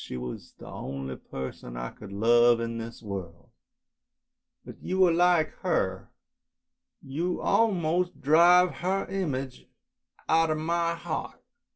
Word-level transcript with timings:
She 0.03 0.17
was 0.17 0.53
the 0.57 0.65
only 0.65 1.15
person 1.15 1.77
I 1.77 1.91
could 1.91 2.11
love 2.11 2.59
in 2.59 2.79
this 2.79 3.03
world, 3.03 3.51
but 4.65 4.81
you 4.81 5.05
are 5.05 5.11
like 5.11 5.51
her, 5.59 6.09
you 7.03 7.39
almost 7.39 8.19
drive 8.19 8.77
her 8.77 9.05
image 9.05 9.67
out 10.27 10.49
of 10.49 10.57
my 10.57 10.95
heart. 10.95 11.43